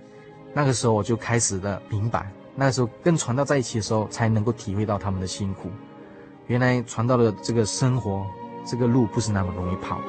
[0.52, 5.70] 那个时候我就开始的明白，那个时候跟传道在一起的时候，才能够体会到他们的辛苦。
[6.46, 8.26] 原来传道的这个生活，
[8.66, 10.00] 这个路不是那么容易跑。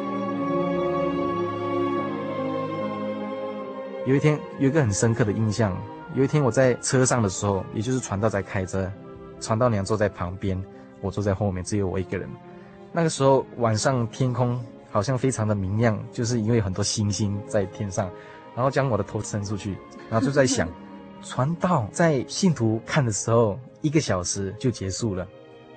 [4.09, 5.77] 有一天有一个很深刻的印象，
[6.15, 8.91] 有一天我在车上的时候，也就是传道在开车，
[9.39, 10.59] 传道娘坐在旁边，
[10.99, 12.27] 我坐在后面，只有我一个人。
[12.91, 14.59] 那个时候晚上天空。
[14.91, 18.09] 好像非常的明亮，就是因为很多星星在天上，
[18.55, 19.77] 然后将我的头伸出去，
[20.09, 20.67] 然后就在想，
[21.21, 25.27] 传道在信徒看的时候，一个小时就结束了，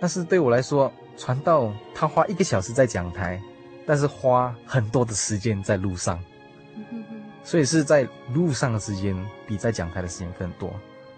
[0.01, 3.39] 但是对我来说，传道他花一个小时在讲台，
[3.87, 6.19] 但是花很多的时间在路上，
[7.45, 9.17] 所以是在路上的时间
[9.47, 10.73] 比在讲台的时间更多。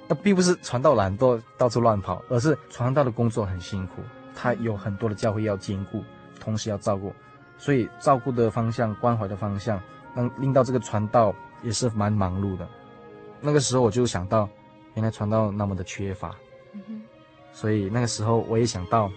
[0.07, 4.03] 那并不是传道懒惰到处乱跑，而是传道的工作很辛苦，
[4.35, 6.05] 他有很多的教会要兼顾，
[6.39, 7.15] 同时要照顾。
[7.57, 9.81] 所以照顾的方向、关怀的方向，
[10.15, 12.69] 让令到这个传道也是蛮忙碌的。
[13.41, 14.49] 那个时候我就想到，
[14.95, 16.35] 原来传道那么的缺乏，
[17.53, 19.11] 所以那个时候我也想到，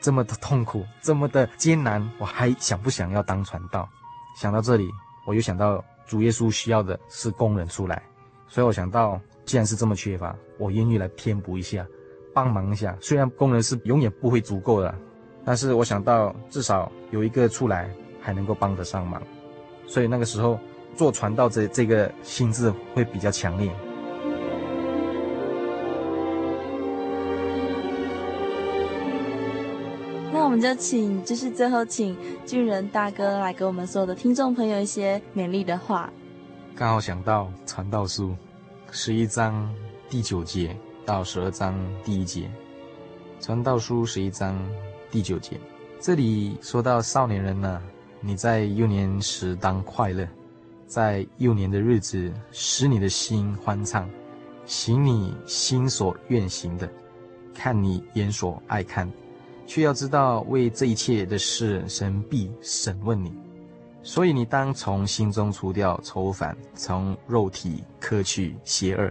[0.00, 3.88] 这么的痛苦，这么的艰难，我还想不想要当传道？
[4.36, 4.90] 想到这里，
[5.26, 8.02] 我又想到主耶稣需要的是工人出来，
[8.48, 11.86] 所以我想到，既然是这么缺乏，我愿意来填补一下，
[12.34, 12.96] 帮忙一下。
[13.00, 14.94] 虽然工人是永远不会足够的。
[15.42, 17.90] 但是我想到，至少有一个出来
[18.20, 19.22] 还能够帮得上忙，
[19.86, 20.60] 所以那个时候
[20.94, 23.72] 做传道这这个心智会比较强烈。
[30.60, 36.12] 就请，就是最后请俊仁大哥来给我们所有的听众朋友一些勉励的话。
[36.76, 38.36] 刚好想到传道书
[38.90, 39.72] 十一章
[40.08, 42.50] 第九节到十二章第一节，
[43.40, 44.56] 传道书十一章。
[45.12, 45.58] 第九节，
[45.98, 47.82] 这里说到少年人呢，
[48.20, 50.24] 你在幼年时当快乐，
[50.86, 54.08] 在幼年的日子使你的心欢畅，
[54.66, 56.88] 行你心所愿行的，
[57.52, 59.10] 看你眼所爱看，
[59.70, 63.32] 却要知道为这一切的事，神必审问你，
[64.02, 69.08] 所以你当从心中除掉愁烦，从肉体克去邪恶，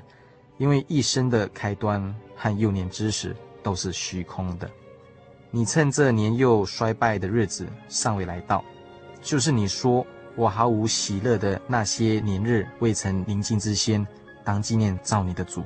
[0.57, 3.33] 因为一生的开端和幼年之时
[3.63, 4.69] 都是虚空的。
[5.49, 8.61] 你趁这年幼衰败的日子尚未来到，
[9.21, 10.05] 就是你说
[10.35, 14.05] 我毫无喜乐的那些年日未曾临近之先，
[14.43, 15.63] 当纪念造你的主。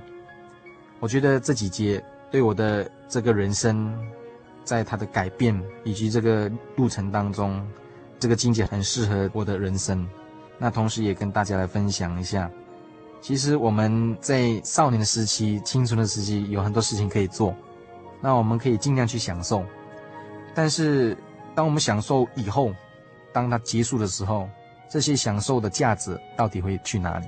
[0.99, 3.91] 我觉得这几节对我的这个人生，
[4.63, 7.65] 在他的改变以及这个路程当中，
[8.19, 10.07] 这个境界很适合我的人生。
[10.57, 12.49] 那同时也跟大家来分享一下，
[13.19, 17.55] 其实我们在少年的时期、青春的时期，有很多事情可以做。
[18.21, 19.65] 那我们可以尽量去享受，
[20.55, 21.17] 但是
[21.53, 22.73] 当我们享受以后，
[23.33, 24.47] 当它结束的时候，
[24.89, 27.27] 这些享受的价值到底会去哪里？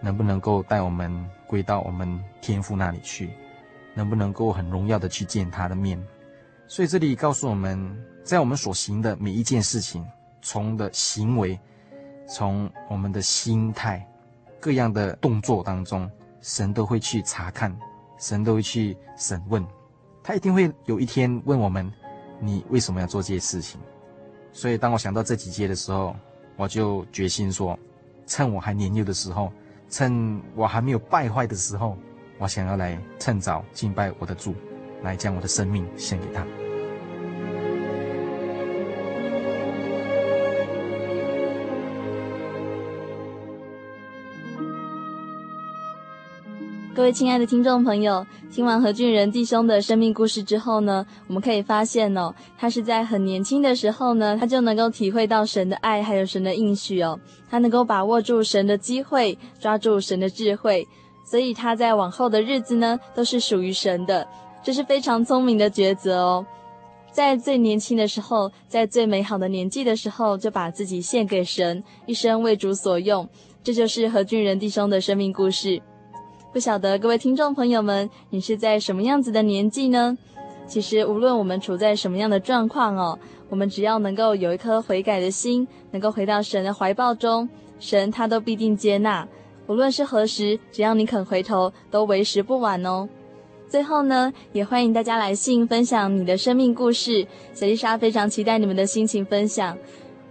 [0.00, 1.12] 能不能够带我们
[1.46, 3.30] 归到我们天父那里去？
[3.92, 6.00] 能不能够很荣耀的去见他的面？
[6.70, 7.76] 所以这里告诉我们，
[8.22, 10.06] 在我们所行的每一件事情，
[10.40, 11.58] 从的行为，
[12.28, 14.08] 从我们的心态，
[14.60, 16.08] 各样的动作当中，
[16.40, 17.76] 神都会去查看，
[18.20, 19.66] 神都会去审问。
[20.22, 21.92] 他一定会有一天问我们
[22.38, 23.80] ：“你为什么要做这些事情？”
[24.52, 26.14] 所以，当我想到这几节的时候，
[26.54, 27.76] 我就决心说
[28.28, 29.52] ：“趁我还年幼的时候，
[29.88, 31.98] 趁我还没有败坏的时候，
[32.38, 34.54] 我想要来趁早敬拜我的主，
[35.02, 36.46] 来将我的生命献给他。”
[46.92, 60.86] 各位亲爱的听众朋友，听完何俊仁弟兄的生命故事之后呢，我们可以发现哦，他是在很年轻的时候呢，他就能够体会到神的爱，还有神的应许哦，他能够把握住神的机会，抓住神的智慧，
[61.24, 64.26] 所以他在往后的日子呢，都是属于神的，
[64.62, 66.46] 这是非常聪明的抉择哦。
[67.10, 73.28] 在最年轻的时候，在最美好的年纪的时候，就把自己献给神，一生为主所用，
[73.64, 75.82] 这就是何俊仁弟兄的生命故事。
[76.52, 80.16] 不晓得各位听众朋友们，你是在什么样子的年纪呢？
[80.66, 87.48] 其实无论我们处在什么样的状况哦，我们只要能够有一颗悔改的心，能够回到神的怀抱中，
[87.80, 89.26] 神他都必定接纳。
[89.66, 93.08] 无论是何时，只要你肯回头，都为时不晚哦。
[93.70, 99.78] 最后呢，也欢迎大家来信分享你的生命故事，小丽莎非常期待你们的心情分享。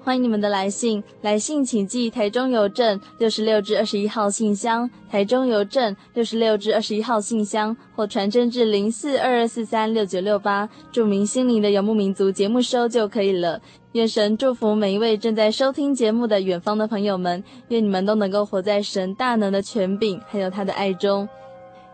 [0.03, 13.61] 欢迎你们的来信，来信请寄台中邮政六十六至二十一号信箱，台中邮政六十六至二十一号信箱，或传真至零四二二四三六九六八，注明心灵的游牧民族节目收就可以了。
[13.93, 21.27] 愿神祝福每一位正在收听节目的远方的朋友们，愿你们都能够活在神大能的权柄还有他的爱中。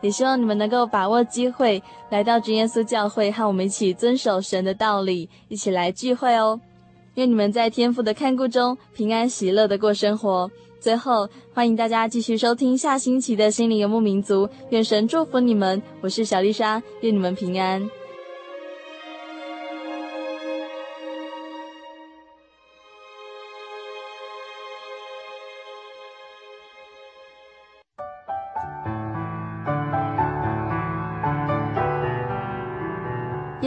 [0.01, 6.59] 也希望你们能够把握机会来到真耶稣教会，和我们一起遵守神的道理，一起来聚会哦。
[7.15, 10.51] 愿你们在天父的看顾中平安喜乐的过生活。
[10.79, 14.47] 最后，欢迎大家继续收听下星期的心灵游牧民族。
[14.69, 17.89] 愿神祝福你们，我是小丽莎，愿你们平安。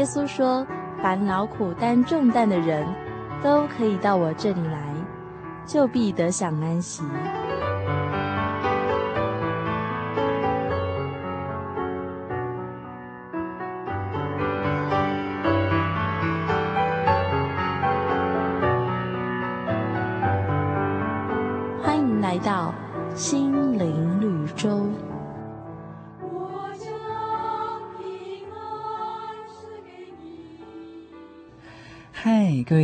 [0.09, 0.67] 稣说
[1.03, 2.87] ：“烦恼苦担重担的人，
[3.43, 4.95] 都可以到我这里来，
[5.67, 7.05] 就必得享安息。”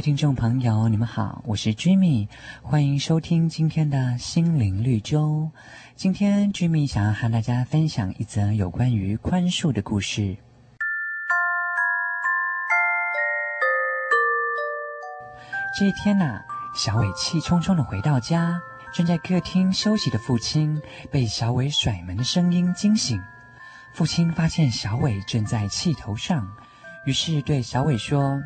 [0.04, 2.28] 听众朋友，你们好，我是 Jimmy，
[2.60, 5.48] 欢迎收听今天的心灵绿洲。
[5.96, 10.36] 今天 Jimmy 想要和大家分享一则有关于宽恕的故事。
[15.80, 16.42] 这一天呐、
[16.74, 18.60] 小伟气冲冲的回到家，
[18.92, 23.22] 正在客厅休息的父亲被小伟甩门的声音惊醒。
[23.94, 26.46] 父亲发现小伟正在气头上，
[27.06, 28.42] 于是对小伟说。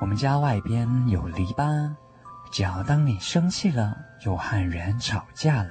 [0.00, 1.94] 我们家外边有篱笆，
[2.50, 5.70] 只要当你生气了，又和人吵架了，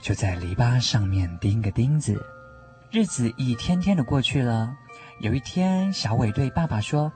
[0.00, 2.20] 就在篱笆上面钉个钉子。
[2.90, 4.76] 日子一天天的过去了，
[5.20, 7.12] 有一天，小伟对爸爸说：“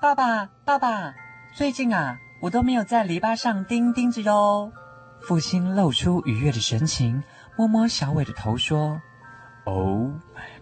[0.00, 1.14] 爸爸，爸爸，
[1.54, 4.72] 最近啊，我都没有在篱笆上钉钉子哟。”
[5.22, 7.22] 父亲露出愉悦的神情，
[7.56, 9.00] 摸摸小伟的头说
[9.64, 10.10] ：“哦，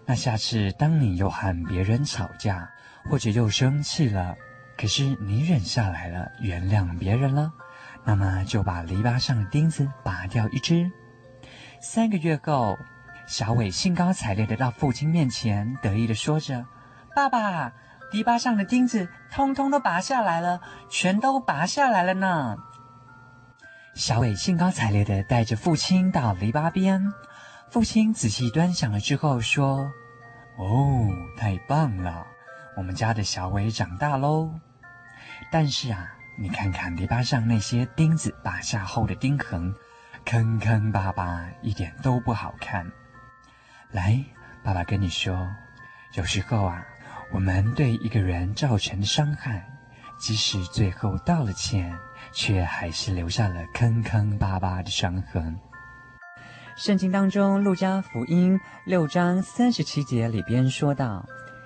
[0.05, 2.69] 那下次当你又和别人吵架，
[3.09, 4.35] 或者又生气了。”
[4.81, 7.53] 可是你忍下来了，原谅别人了，
[8.03, 10.91] 那么就把篱笆上的钉子拔掉一只。
[11.79, 12.75] 三个月后，
[13.27, 16.65] 小伟兴高采烈地到父亲面前，得意地说着
[17.15, 17.73] ：“爸爸，
[18.11, 20.59] 篱笆上的钉子通通都拔下来了，
[20.89, 22.57] 全都拔下来了呢。”
[23.93, 27.13] 小伟兴高采烈地带着父亲到篱笆边，
[27.69, 29.91] 父亲仔细端详了之后说
[30.57, 31.07] ：“哦，
[31.37, 32.25] 太棒了，
[32.75, 34.49] 我们家的小伟长大喽。”
[35.51, 39.75] 但是啊，你看看篱笆上那些钉子拔下后的钉痕，
[40.25, 42.89] 坑坑巴巴，一点都不好看。
[43.91, 44.17] 来，
[44.63, 45.45] 爸爸跟你说，
[46.13, 46.81] 有时候啊，
[47.33, 49.69] 我们对一个人造成的伤害，
[50.17, 51.93] 即使最后道了歉，
[52.31, 55.59] 却还是留下了坑坑巴巴的伤痕。
[56.77, 61.25] 圣经当中，《路加福音》六章三十七节里边说道：“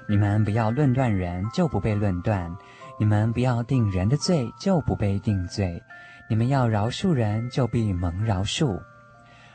[0.09, 2.51] 你们不要论断人，就不被论断。”
[2.97, 5.81] 你们不要定人的罪，就不被定罪；
[6.29, 8.81] 你们要饶恕人，就必蒙饶恕。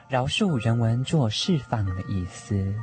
[0.08, 2.74] 饶恕原文做释放的意思。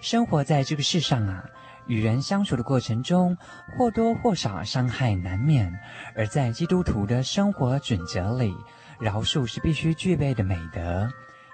[0.00, 1.44] 生活在这个世上啊，
[1.88, 3.36] 与人相处的过程中，
[3.76, 5.72] 或多或少伤害难免。
[6.14, 8.54] 而在基督徒的生活准则里，
[9.00, 11.08] 饶恕是必须具备的美德，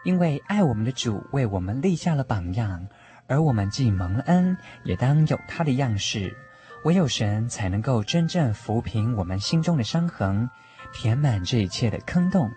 [0.05, 2.87] 因为爱我们的主为我们立下了榜样，
[3.27, 4.55] 而我们既蒙恩，
[4.85, 6.37] 也当有他的样式。
[6.85, 10.49] 唯有神才能够真正抚平我们心中的伤痕，
[10.93, 12.51] 填满这一切的坑洞。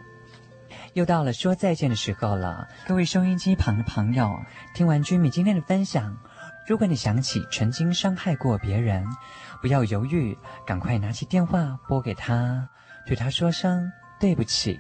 [0.94, 4.40] 又到了说再见的时候了，各位收音机旁的朋友，
[4.74, 6.16] 听完君米今天的分享，
[6.68, 9.06] 如果你想起曾经伤害过别人，
[9.62, 12.68] 不要犹豫，赶快拿起电话拨给他，
[13.06, 14.80] 对他说声对不起。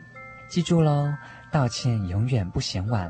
[0.49, 1.13] 记住喽，
[1.51, 3.09] 道歉永远不嫌晚。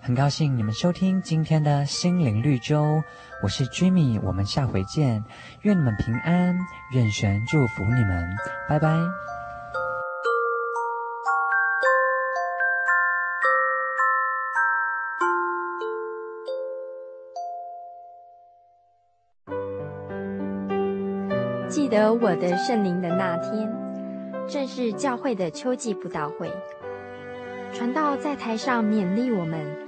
[0.00, 3.02] 很高兴你们收听今天的心灵绿洲，
[3.42, 5.22] 我是 Jimmy，我们下回见，
[5.62, 6.56] 愿你们平安，
[6.92, 8.26] 愿神祝福你们，
[8.68, 8.96] 拜拜。
[21.68, 23.70] 记得我的圣灵的那天，
[24.48, 26.50] 正是教会的秋季布道会，
[27.74, 29.87] 传道在台上勉励我们。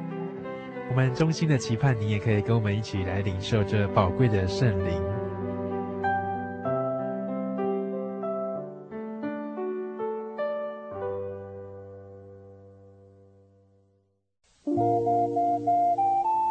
[0.91, 5.01] 我们衷心的期盼，你也可以跟我们一起来领受这宝贵的圣灵。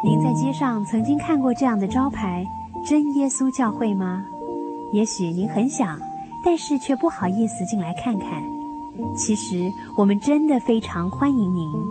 [0.03, 2.43] 您在街上曾经看过这样的招牌
[2.83, 4.25] “真耶稣教会”吗？
[4.91, 5.99] 也许您很想，
[6.43, 8.41] 但是却不好意思进来看看。
[9.15, 11.90] 其实，我们真的非常欢迎您。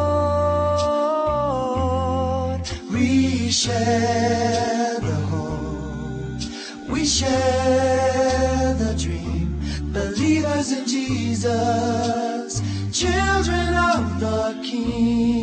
[2.91, 6.41] We share the hope,
[6.89, 9.59] we share the dream.
[9.93, 15.42] Believers in Jesus, children of the King.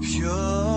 [0.00, 0.69] pure